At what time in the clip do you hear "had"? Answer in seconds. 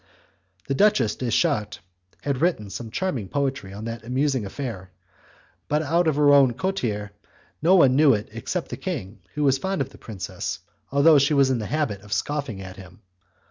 2.23-2.41